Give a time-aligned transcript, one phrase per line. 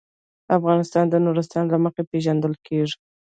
[0.57, 2.97] افغانستان د نورستان له مخې پېژندل کېږي.